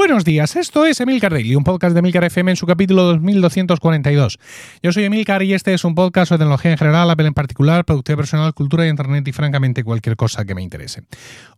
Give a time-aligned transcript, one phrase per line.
[0.00, 4.38] Buenos días, esto es Emilcar Daily, un podcast de Emilcar FM en su capítulo 2242.
[4.82, 7.84] Yo soy Emilcar y este es un podcast sobre tecnología en general, Apple en particular,
[7.84, 11.02] productividad personal, cultura y internet y francamente cualquier cosa que me interese.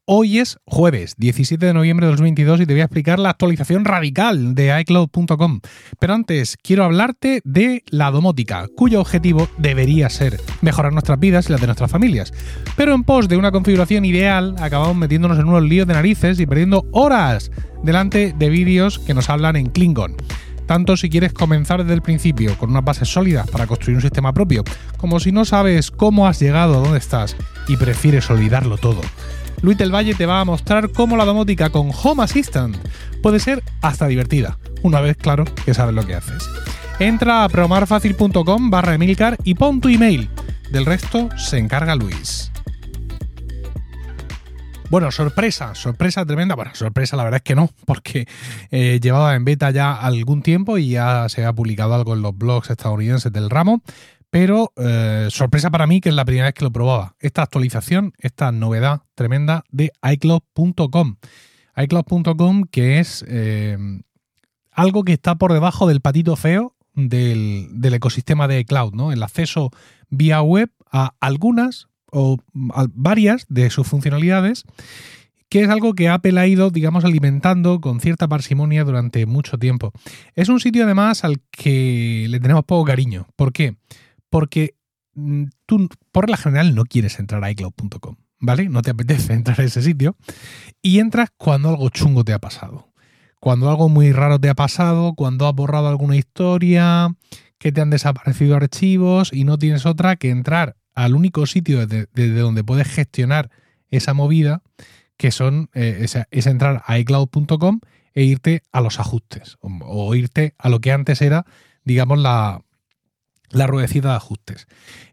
[0.06, 3.84] Hoy es jueves 17 de noviembre de 2022 y te voy a explicar la actualización
[3.84, 5.60] radical de iCloud.com.
[6.00, 11.52] Pero antes quiero hablarte de la domótica, cuyo objetivo debería ser mejorar nuestras vidas y
[11.52, 12.32] las de nuestras familias.
[12.76, 16.46] Pero en pos de una configuración ideal acabamos metiéndonos en unos líos de narices y
[16.46, 17.52] perdiendo horas
[17.82, 20.16] delante de vídeos que nos hablan en Klingon.
[20.66, 24.32] Tanto si quieres comenzar desde el principio con unas bases sólidas para construir un sistema
[24.32, 24.64] propio,
[24.96, 27.36] como si no sabes cómo has llegado a dónde estás
[27.68, 29.00] y prefieres olvidarlo todo.
[29.60, 32.76] Luis del Valle te va a mostrar cómo la domótica con Home Assistant
[33.22, 36.48] puede ser hasta divertida, una vez claro que sabes lo que haces.
[36.98, 40.28] Entra a programarfacil.com barra Emilcar y pon tu email.
[40.70, 42.50] Del resto se encarga Luis.
[44.92, 46.54] Bueno, sorpresa, sorpresa tremenda.
[46.54, 48.28] Bueno, sorpresa la verdad es que no, porque
[48.70, 52.36] eh, llevaba en beta ya algún tiempo y ya se ha publicado algo en los
[52.36, 53.80] blogs estadounidenses del ramo.
[54.28, 57.16] Pero eh, sorpresa para mí que es la primera vez que lo probaba.
[57.20, 61.16] Esta actualización, esta novedad tremenda de iCloud.com.
[61.74, 63.78] iCloud.com que es eh,
[64.72, 69.10] algo que está por debajo del patito feo del, del, ecosistema de iCloud, ¿no?
[69.10, 69.70] El acceso
[70.10, 72.38] vía web a algunas, o
[72.94, 74.64] varias de sus funcionalidades,
[75.48, 79.92] que es algo que Apple ha ido, digamos, alimentando con cierta parsimonia durante mucho tiempo.
[80.34, 83.26] Es un sitio además al que le tenemos poco cariño.
[83.36, 83.76] ¿Por qué?
[84.30, 84.76] Porque
[85.14, 88.68] mm, tú, por la general, no quieres entrar a iCloud.com, ¿vale?
[88.68, 90.16] No te apetece entrar a ese sitio
[90.80, 92.88] y entras cuando algo chungo te ha pasado.
[93.40, 97.14] Cuando algo muy raro te ha pasado, cuando has borrado alguna historia,
[97.58, 102.34] que te han desaparecido archivos y no tienes otra que entrar al único sitio desde,
[102.34, 103.50] donde puedes gestionar
[103.90, 104.62] esa movida,
[105.16, 107.80] que son eh, es, entrar a iCloud.com
[108.14, 111.46] e irte a los ajustes o, irte a lo que antes era,
[111.84, 112.62] digamos, la,
[113.50, 114.66] la ruedecita de ajustes.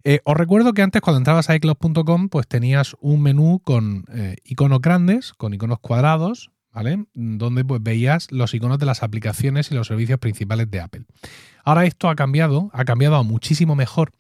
[0.04, 4.38] Eh, os recuerdo que antes cuando entrabas a iCloud.com pues tenías un menú con eh,
[4.44, 7.06] iconos grandes, con iconos cuadrados, ¿vale?
[7.14, 11.06] Donde pues veías los iconos de las aplicaciones y los servicios principales de Apple.
[11.70, 14.12] Ahora esto ha cambiado, ha cambiado a muchísimo mejor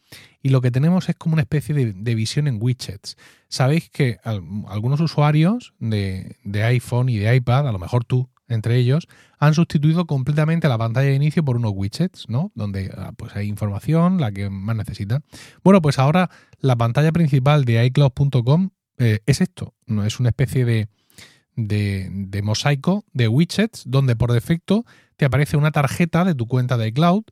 [0.43, 3.17] y lo que tenemos es como una especie de, visión en widgets.
[3.47, 9.07] Sabéis que algunos usuarios de, iPhone y de iPad, a lo mejor tú entre ellos,
[9.39, 12.51] han sustituido completamente la pantalla de inicio por unos widgets, ¿no?
[12.53, 15.23] Donde ah, pues hay información, la que más necesitan.
[15.63, 16.29] Bueno, pues ahora
[16.59, 20.05] la pantalla principal de iCloud.com eh, es esto, ¿no?
[20.05, 20.87] Es una especie de,
[21.67, 24.85] de, mosaico de widgets donde por defecto
[25.19, 27.25] te aparece una tarjeta de tu cuenta de iCloud,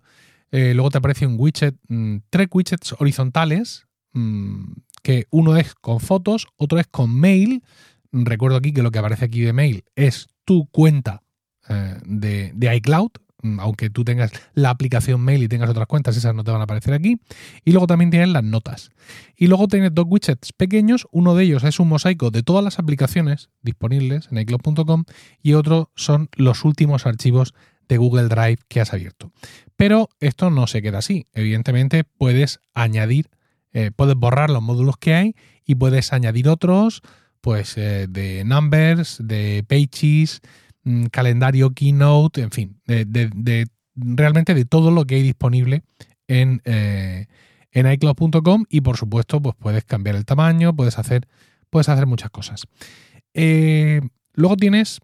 [0.52, 6.02] eh, luego te aparece un widget, mm, tres widgets horizontales, mm, que uno es con
[6.02, 7.64] fotos, otro es con mail.
[8.12, 11.24] Recuerdo aquí que lo que aparece aquí de mail es tu cuenta
[11.70, 13.12] eh, de, de iCloud,
[13.44, 16.62] Mm, aunque tú tengas la aplicación mail y tengas otras cuentas, esas no te van
[16.62, 17.20] a aparecer aquí.
[17.64, 18.90] Y luego también tienes las notas.
[19.36, 22.80] Y luego tienes dos widgets pequeños, uno de ellos es un mosaico de todas las
[22.80, 25.06] aplicaciones disponibles en iCloud.com
[25.44, 27.54] y otro son los últimos archivos
[27.88, 29.32] de Google Drive que has abierto.
[29.76, 31.28] Pero esto no se queda así.
[31.34, 33.30] Evidentemente puedes añadir,
[33.74, 37.02] eh, puedes borrar los módulos que hay y puedes añadir otros,
[37.42, 40.42] pues eh, de numbers, de pages,
[40.88, 45.84] Mm, calendario, keynote, en fin, de, realmente de todo lo que hay disponible
[46.30, 47.26] en, eh,
[47.72, 51.28] en iCloud.com y por supuesto pues puedes cambiar el tamaño, puedes hacer,
[51.70, 52.68] puedes hacer muchas cosas.
[53.34, 55.02] Luego tienes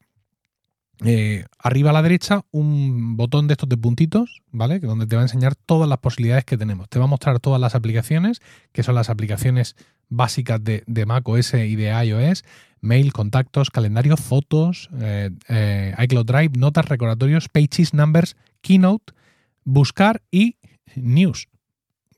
[1.04, 4.80] eh, arriba a la derecha un botón de estos de puntitos, ¿vale?
[4.80, 6.90] Que donde te va a enseñar todas las posibilidades que tenemos.
[6.90, 9.76] Te va a mostrar todas las aplicaciones, que son las aplicaciones
[10.10, 12.44] básicas de, de Mac OS y de iOS
[12.84, 19.14] mail, contactos, calendario, fotos, eh, eh, iCloud Drive, notas, recordatorios, pages, numbers, keynote,
[19.64, 20.58] buscar y
[20.96, 21.48] news.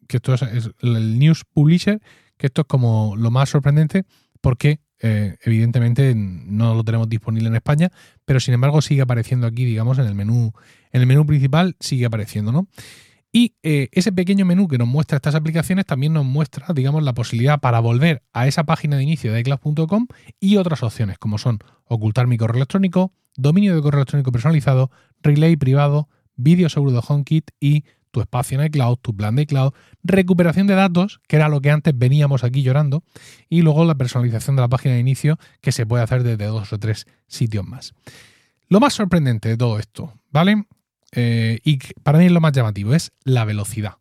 [0.08, 0.42] Que esto es,
[0.82, 2.02] el news publisher,
[2.38, 4.06] que esto es como lo más sorprendente
[4.42, 7.92] porque eh, evidentemente no lo tenemos disponible en España,
[8.26, 10.54] pero sin embargo sigue apareciendo aquí, digamos, en el menú,
[10.92, 12.68] en el menú principal sigue apareciendo, ¿no?
[13.32, 17.14] Y eh, ese pequeño menú que nos muestra estas aplicaciones también nos muestra, digamos, la
[17.14, 20.08] posibilidad para volver a esa página de inicio de iCloud.com
[20.40, 24.90] y otras opciones, como son ocultar mi correo electrónico, dominio de correo electrónico personalizado,
[25.22, 26.08] relay privado,
[26.38, 27.84] vídeo seguro de HomeKit y
[28.16, 31.70] tu espacio en iCloud, tu plan de iCloud, recuperación de datos, que era lo que
[31.70, 33.04] antes veníamos aquí llorando,
[33.50, 36.72] y luego la personalización de la página de inicio, que se puede hacer desde dos
[36.72, 37.94] o tres sitios más.
[38.70, 40.64] Lo más sorprendente de todo esto, ¿vale?
[41.12, 43.96] Eh, y para mí es lo más llamativo, es la velocidad.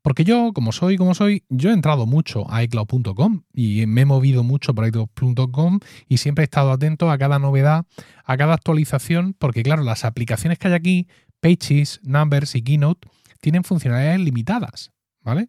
[0.00, 4.06] Porque yo, como soy, como soy, yo he entrado mucho a iCloud.com y me he
[4.06, 7.84] movido mucho por iCloud.com y siempre he estado atento a cada novedad,
[8.24, 11.08] a cada actualización, porque claro, las aplicaciones que hay aquí,
[11.40, 13.06] Pages, Numbers y Keynote,
[13.40, 14.92] tienen funcionalidades limitadas,
[15.22, 15.48] ¿vale?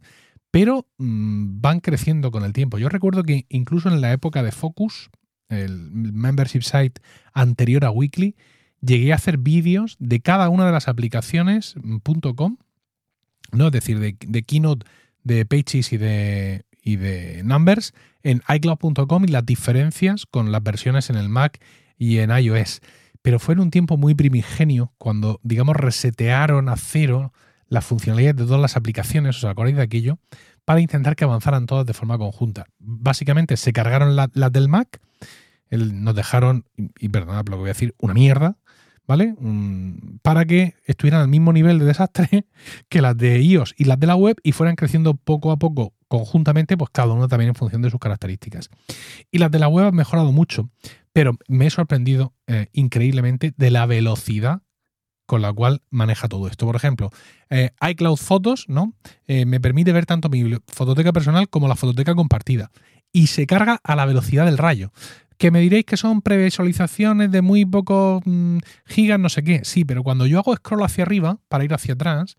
[0.51, 2.77] Pero mmm, van creciendo con el tiempo.
[2.77, 5.09] Yo recuerdo que incluso en la época de Focus,
[5.49, 7.01] el membership site
[7.33, 8.35] anterior a Weekly,
[8.81, 11.75] llegué a hacer vídeos de cada una de las aplicaciones
[12.35, 12.57] .com,
[13.51, 13.67] ¿no?
[13.67, 14.85] Es decir, de, de Keynote,
[15.23, 17.93] de Pages y de, y de Numbers
[18.23, 21.59] en iCloud.com y las diferencias con las versiones en el Mac
[21.97, 22.81] y en iOS.
[23.21, 27.33] Pero fue en un tiempo muy primigenio cuando, digamos, resetearon a cero
[27.69, 30.19] las funcionalidades de todas las aplicaciones, ¿os acordáis de aquello?
[30.65, 32.65] Para intentar que avanzaran todas de forma conjunta.
[32.79, 34.99] Básicamente se cargaron las la del Mac,
[35.69, 38.57] el, nos dejaron, y, y perdonad lo que voy a decir, una mierda,
[39.09, 39.33] ¿vale?
[40.21, 42.45] para que estuvieran al mismo nivel de desastre
[42.89, 45.95] que las de iOS y las de la web y fueran creciendo poco a poco
[46.07, 48.69] conjuntamente, pues cada uno también en función de sus características.
[49.31, 50.69] Y las de la web han mejorado mucho,
[51.11, 54.61] pero me he sorprendido eh, increíblemente de la velocidad
[55.29, 56.65] con la cual maneja todo esto.
[56.65, 57.11] Por ejemplo,
[57.51, 58.93] eh, iCloud Fotos, ¿no?
[59.27, 62.71] Eh, me permite ver tanto mi fototeca personal como la fototeca compartida.
[63.13, 64.91] Y se carga a la velocidad del rayo.
[65.37, 69.61] Que me diréis que son previsualizaciones de muy pocos mmm, gigas, no sé qué.
[69.65, 72.35] Sí, pero cuando yo hago scroll hacia arriba para ir hacia atrás,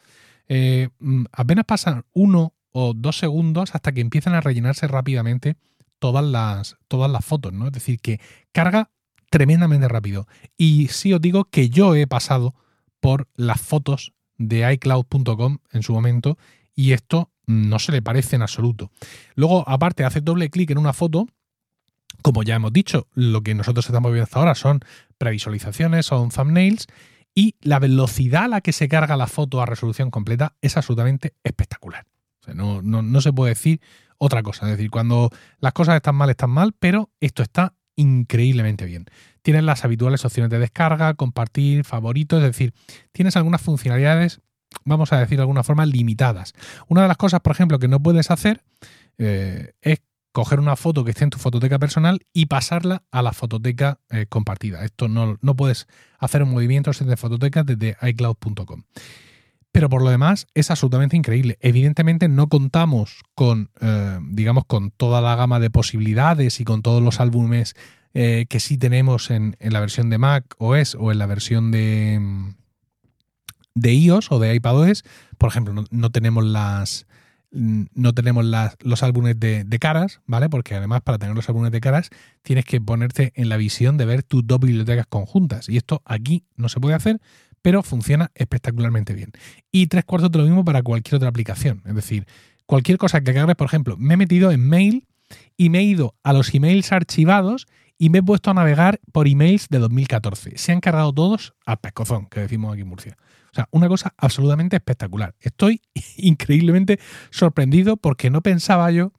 [0.49, 0.89] eh,
[1.31, 5.55] apenas pasan uno o dos segundos hasta que empiezan a rellenarse rápidamente
[6.01, 7.69] todas las, todas las fotos, ¿no?
[7.69, 8.21] Es decir, que
[8.51, 8.91] carga
[9.31, 10.27] tremendamente rápido.
[10.57, 12.57] Y sí os digo que yo he pasado
[13.01, 16.39] por las fotos de iCloud.com en su momento
[16.75, 18.91] y esto no se le parece en absoluto.
[19.35, 21.27] Luego, aparte, hace doble clic en una foto.
[22.23, 24.81] Como ya hemos dicho, lo que nosotros estamos viendo hasta ahora son
[25.19, 26.87] previsualizaciones, son thumbnails
[27.35, 31.35] y la velocidad a la que se carga la foto a resolución completa es absolutamente
[31.45, 32.07] espectacular.
[32.55, 33.81] No, no, no se puede decir
[34.19, 34.67] otra cosa.
[34.67, 35.31] Es decir, cuando
[35.61, 39.07] las cosas están mal, están mal, pero esto está increíblemente bien.
[39.43, 42.75] Tienes las habituales opciones de descarga, compartir, favoritos, es decir,
[43.13, 44.41] tienes algunas funcionalidades,
[44.85, 46.53] vamos a decir de alguna forma, limitadas.
[46.89, 48.63] Una de las cosas, por ejemplo, que no puedes hacer
[49.19, 50.01] eh, es
[50.33, 54.27] coger una foto que esté en tu fototeca personal y pasarla a la fototeca eh,
[54.29, 54.85] compartida.
[54.85, 55.89] Esto no, no, puedes
[56.19, 58.85] hacer movimientos de fototeca desde iCloud.com.
[59.73, 61.57] Pero por lo demás es absolutamente increíble.
[61.61, 67.03] Evidentemente no contamos con, eh, digamos, con toda la gama de posibilidades y con todos
[67.03, 67.75] los álbumes
[68.13, 72.21] eh, que sí tenemos en, la versión de Mac OS o en la versión de,
[73.75, 75.05] de iOS o de iPadOS.
[75.39, 77.07] Por ejemplo, no, tenemos las
[77.53, 78.45] no tenemos
[78.81, 80.49] los álbumes de, de, caras, ¿vale?
[80.49, 82.11] Porque además para tener los álbumes de caras
[82.43, 85.69] tienes que ponerte en la visión de ver tus dos bibliotecas conjuntas.
[85.69, 87.21] Y esto aquí no se puede hacer,
[87.63, 89.33] pero funciona espectacularmente bien.
[89.71, 91.83] Y tres cuartos de lo mismo para cualquier otra aplicación.
[91.87, 92.27] Es decir,
[92.67, 95.07] cualquier cosa que cargues, por ejemplo, me he metido en mail
[95.57, 97.67] y me he ido a los emails archivados
[97.99, 100.57] y me he puesto a navegar por emails de 2014.
[100.57, 103.17] Se han cargado todos al pescozón, que decimos aquí en Murcia.
[103.53, 105.35] O sea, una cosa absolutamente espectacular.
[105.41, 105.83] Estoy
[106.17, 106.99] increíblemente
[107.31, 109.13] sorprendido porque no pensaba yo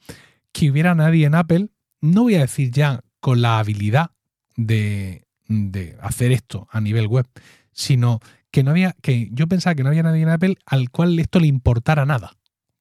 [0.52, 1.70] que hubiera nadie en Apple,
[2.02, 4.12] no voy a decir ya con la habilidad
[4.56, 7.28] de, de hacer esto a nivel web,
[7.72, 8.20] sino
[8.52, 11.40] que no había, que yo pensaba que no había nadie en Apple al cual esto
[11.40, 12.34] le importara nada,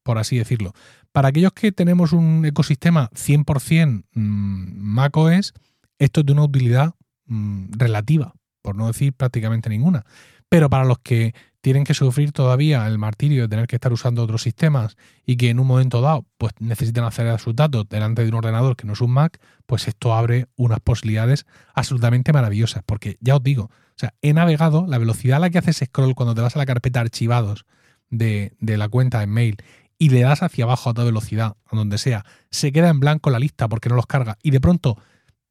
[0.03, 0.73] por así decirlo.
[1.13, 5.55] Para aquellos que tenemos un ecosistema 100% mmm, macOS,
[5.99, 6.95] esto es de una utilidad
[7.27, 10.05] mmm, relativa, por no decir prácticamente ninguna.
[10.49, 14.23] Pero para los que tienen que sufrir todavía el martirio de tener que estar usando
[14.23, 18.23] otros sistemas y que en un momento dado pues necesitan acceder a sus datos delante
[18.23, 22.83] de un ordenador que no es un Mac, pues esto abre unas posibilidades absolutamente maravillosas.
[22.85, 26.15] Porque ya os digo, o sea, he navegado, la velocidad a la que haces scroll
[26.15, 27.67] cuando te vas a la carpeta archivados
[28.09, 29.57] de, de la cuenta en mail
[29.99, 33.29] y le das hacia abajo a toda velocidad, a donde sea, se queda en blanco
[33.29, 34.97] la lista porque no los carga y de pronto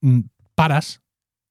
[0.01, 0.22] mmm,
[0.56, 1.01] paras,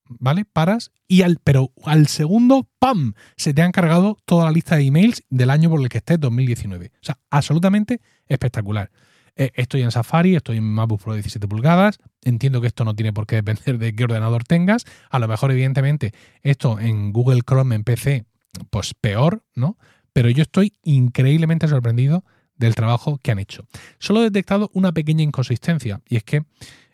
[0.09, 0.45] ¿vale?
[0.45, 3.15] Paras y al, pero al segundo, ¡pam!
[3.37, 6.21] Se te han cargado toda la lista de emails del año por el que estés,
[6.21, 6.93] 2019.
[6.95, 8.91] O sea, absolutamente espectacular.
[9.37, 11.99] Eh, estoy en Safari, estoy en MacBook Pro 17 pulgadas.
[12.25, 14.85] Entiendo que esto no tiene por qué depender de qué ordenador tengas.
[15.11, 16.13] A lo mejor, evidentemente,
[16.43, 18.25] esto en Google Chrome, en PC,
[18.71, 19.79] pues peor, ¿no?
[20.13, 22.25] Pero yo estoy increíblemente sorprendido
[22.57, 23.65] del trabajo que han hecho.
[24.01, 26.45] Solo he detectado una pequeña inconsistencia y es que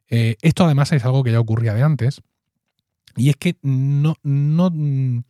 [0.08, 2.20] eh, esto además es algo que ya ocurría de antes
[3.16, 5.24] y es que no, no...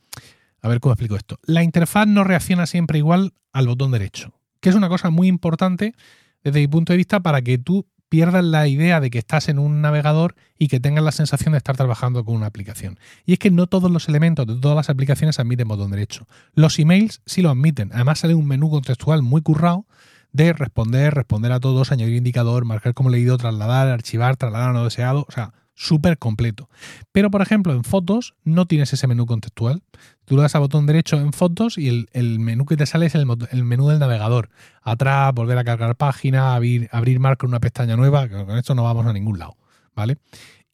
[0.61, 1.39] A ver cómo explico esto.
[1.45, 5.95] La interfaz no reacciona siempre igual al botón derecho, que es una cosa muy importante
[6.43, 9.59] desde mi punto de vista para que tú pierdas la idea de que estás en
[9.59, 12.99] un navegador y que tengas la sensación de estar trabajando con una aplicación.
[13.27, 16.27] Y es que no todos los elementos de todas las aplicaciones admiten botón derecho.
[16.55, 17.91] Los emails sí lo admiten.
[17.93, 19.87] Además sale un menú contextual muy currado
[20.33, 24.85] de responder, responder a todos, añadir indicador, marcar como leído, trasladar, archivar, trasladar a no
[24.85, 26.69] deseado, o sea, súper completo.
[27.13, 29.83] Pero, por ejemplo, en fotos no tienes ese menú contextual.
[30.25, 33.15] Tú le das al botón derecho en fotos y el, menú que te sale es
[33.15, 34.51] el, menú del navegador.
[34.83, 39.07] Atrás, volver a cargar página, abrir, abrir marca una pestaña nueva, con esto no vamos
[39.07, 39.57] a ningún lado,
[39.95, 40.19] ¿vale?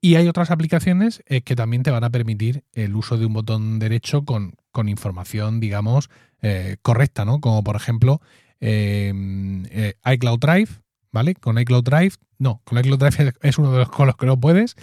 [0.02, 3.34] Y hay otras aplicaciones eh, que también te van a permitir el uso de un
[3.34, 4.54] botón derecho con,
[4.88, 6.08] información, digamos,
[6.40, 7.40] eh, correcta, ¿no?
[7.40, 8.22] Como por ejemplo
[8.60, 10.70] eh, iCloud Drive,
[11.12, 11.34] ¿vale?
[11.34, 14.38] Con iCloud Drive, no, con iCloud Drive es uno de los con los que no
[14.38, 14.76] puedes,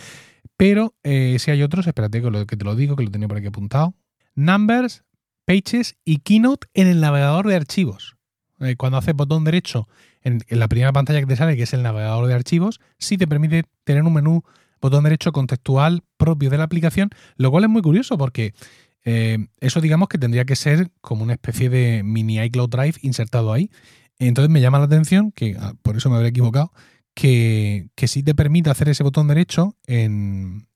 [0.56, 3.38] pero eh, si hay otros, espérate que, que te lo digo, que lo tenía por
[3.38, 3.94] aquí apuntado.
[4.36, 5.04] Numbers,
[5.46, 8.18] Pages y Keynote en el navegador de archivos.
[8.60, 9.88] Eh, cuando haces botón derecho
[10.22, 13.28] en, la primera pantalla que te sale, que es el navegador de archivos, sí te
[13.28, 14.44] permite tener un menú
[14.82, 18.54] botón derecho contextual propio de la aplicación, lo cual es muy curioso porque
[19.06, 23.54] eh, eso digamos que tendría que ser como una especie de mini iCloud Drive insertado
[23.54, 23.70] ahí.
[24.20, 26.72] Entonces me llama la atención, que ah, por eso me habría equivocado,
[27.14, 30.68] que, que sí te permite hacer ese botón derecho en,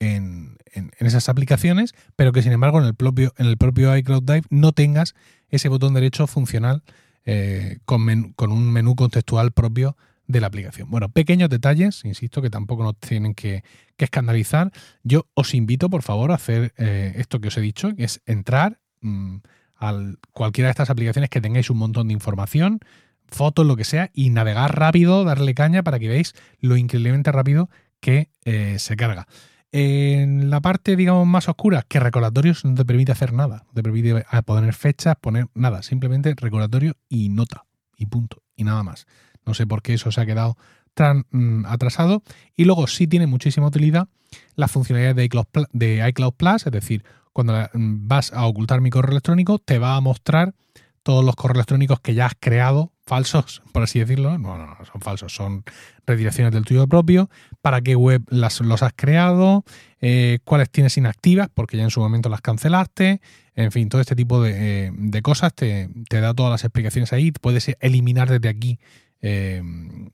[0.00, 0.58] en,
[0.98, 4.72] esas aplicaciones, pero que sin embargo en el propio, en el propio iCloud Drive no
[4.72, 5.14] tengas
[5.48, 6.82] ese botón derecho funcional
[7.24, 10.90] eh, con, con, un menú contextual propio de la aplicación.
[10.90, 13.64] Bueno, pequeños detalles, insisto, que tampoco nos tienen que,
[13.98, 14.72] escandalizar.
[15.02, 18.22] Yo os invito, por favor, a hacer eh, esto que os he dicho, que es
[18.24, 18.80] entrar.
[19.02, 19.38] Mm,
[19.80, 19.98] a
[20.32, 22.80] cualquiera de estas aplicaciones que tengáis un montón de información,
[23.26, 27.70] fotos, lo que sea, y navegar rápido, darle caña para que veáis lo increíblemente rápido
[28.00, 29.26] que eh, se carga.
[29.72, 33.64] En la parte, digamos, más oscura, que recordatorios no te permite hacer nada.
[33.68, 35.82] No te permite poner fechas, poner nada.
[35.82, 37.66] Simplemente recordatorio y nota.
[37.96, 38.42] Y punto.
[38.56, 39.06] Y nada más.
[39.46, 40.56] No sé por qué eso se ha quedado
[40.94, 42.24] tan mm, atrasado.
[42.56, 44.08] Y luego sí tiene muchísima utilidad
[44.56, 47.04] las funcionalidades de iCloud, de iCloud Plus, es decir,
[47.44, 50.54] cuando mm, vas a ocultar mi correo electrónico, te va a mostrar
[51.02, 54.38] todos los correos electrónicos que ya has creado, falsos, por así decirlo.
[54.38, 55.64] No, no, no son falsos, son
[56.06, 57.30] redirecciones del tuyo propio,
[57.62, 59.64] para qué web los has creado,
[60.00, 63.20] eh, cuáles tienes inactivas, porque ya en su momento las cancelaste.
[63.54, 67.12] En fin, todo este tipo de, eh, de cosas te, te, da todas las explicaciones
[67.12, 67.32] ahí.
[67.32, 68.78] Puedes eliminar desde aquí
[69.22, 69.62] eh,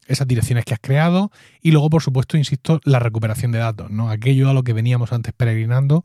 [0.07, 4.11] esas direcciones que has creado y luego, por supuesto, insisto, la recuperación de datos, ¿no?
[4.11, 6.05] Aquello a lo que veníamos antes peregrinando,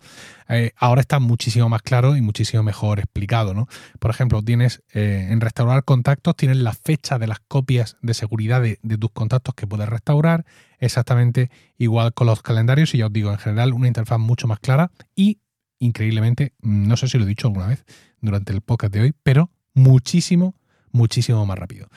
[0.50, 3.67] eh, ahora está muchísimo más claro y muchísimo mejor explicado, ¿no?
[4.00, 8.62] Por ejemplo, tienes eh, en restaurar contactos, tienes la fecha de las copias de seguridad
[8.62, 10.46] de, de, tus contactos que puedes restaurar,
[10.79, 14.60] exactamente igual con los calendarios y ya os digo, en general, una interfaz mucho más
[14.60, 15.39] clara y,
[15.79, 17.84] increíblemente, no sé si lo he dicho alguna vez
[18.22, 20.55] durante el podcast de hoy, pero muchísimo,
[20.91, 21.88] muchísimo más rápido.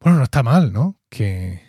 [0.00, 0.96] Bueno, no está mal, ¿no?
[1.08, 1.60] Que,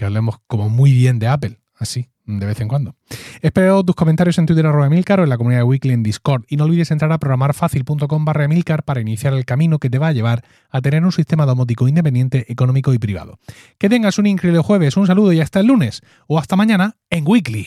[0.00, 2.96] hablemos como muy bien de Apple, así, de vez en cuando.
[3.40, 6.44] Espero tus comentarios en Twitter arroba Emilcar o en la comunidad de Weekly en Discord.
[6.48, 8.48] Y no olvides entrar a programarfacil.com barra
[8.84, 12.50] para iniciar el camino que te va a llevar a tener un sistema domótico independiente,
[12.50, 13.38] económico y privado.
[13.78, 17.26] Que tengas un increíble jueves, un saludo y hasta el lunes o hasta mañana en
[17.26, 17.66] Weekly.